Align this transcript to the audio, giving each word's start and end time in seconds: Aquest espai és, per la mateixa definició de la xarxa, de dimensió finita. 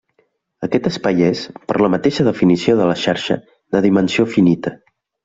Aquest 0.67 0.87
espai 0.91 1.19
és, 1.27 1.43
per 1.71 1.77
la 1.87 1.91
mateixa 1.95 2.25
definició 2.29 2.75
de 2.79 2.87
la 2.93 2.97
xarxa, 3.05 3.39
de 3.77 3.83
dimensió 3.89 4.27
finita. 4.39 4.73